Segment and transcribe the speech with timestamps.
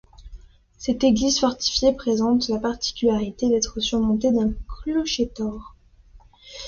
[0.79, 5.75] Cette église fortifiée présente la particularité d'être surmontée d'un clocher tors.